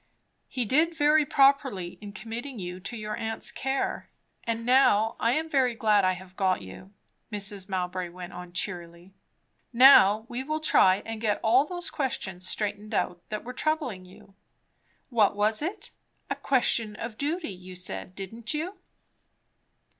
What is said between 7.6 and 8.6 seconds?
Mowbray went on